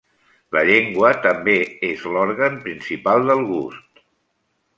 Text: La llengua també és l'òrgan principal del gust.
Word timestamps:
La 0.55 0.61
llengua 0.69 1.11
també 1.27 1.55
és 1.89 2.07
l'òrgan 2.15 2.59
principal 2.65 3.29
del 3.31 3.45
gust. 3.53 4.05